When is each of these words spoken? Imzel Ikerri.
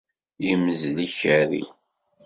Imzel 0.51 0.97
Ikerri. 1.05 1.63